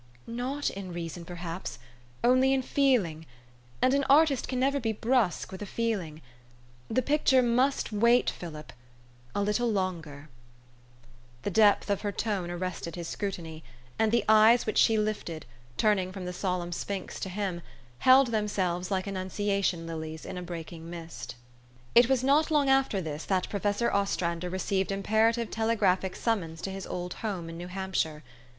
""Not 0.25 0.71
in 0.71 0.91
reason 0.93 1.25
perhaps, 1.25 1.77
only 2.23 2.53
in 2.53 2.63
feeling; 2.63 3.27
and 3.83 3.93
an 3.93 4.03
artist 4.09 4.47
can 4.47 4.59
never 4.59 4.79
be 4.79 4.93
brusque 4.93 5.51
with 5.51 5.61
a 5.61 5.65
feeling. 5.67 6.23
The 6.89 7.03
pic 7.03 7.25
ture 7.25 7.43
must 7.43 7.91
wait, 7.91 8.27
Philip 8.31 8.73
a 9.35 9.43
little 9.43 9.71
longer." 9.71 10.27
THE 11.43 11.51
STORY 11.51 11.67
OF 11.69 11.75
AVIS. 11.87 11.99
263 12.01 12.45
The 12.47 12.47
depth 12.47 12.47
of 12.47 12.47
her 12.47 12.47
tone 12.47 12.49
arrested 12.49 12.95
his 12.95 13.07
scrutiny; 13.07 13.63
and 13.99 14.11
the 14.11 14.25
eyes 14.27 14.65
which 14.65 14.79
she 14.79 14.97
lifted, 14.97 15.45
turning 15.77 16.11
from 16.11 16.25
the 16.25 16.33
solemn 16.33 16.71
sphinx 16.71 17.19
to 17.19 17.29
him, 17.29 17.61
held 17.99 18.29
themselves 18.31 18.89
like 18.89 19.05
annunciation 19.05 19.85
lilies 19.85 20.25
in 20.25 20.35
a 20.35 20.41
breaking 20.41 20.89
mist. 20.89 21.35
It 21.93 22.09
was 22.09 22.23
not 22.23 22.49
long 22.49 22.69
after 22.69 23.01
this 23.01 23.23
that 23.25 23.49
Professor 23.49 23.91
Ostrander 23.93 24.49
received 24.49 24.91
imperative 24.91 25.51
telegraphic 25.51 26.15
summons 26.15 26.59
to 26.63 26.71
his 26.71 26.87
old 26.87 27.13
home 27.21 27.51
in 27.51 27.57
New 27.59 27.67
Hampshire. 27.67 28.23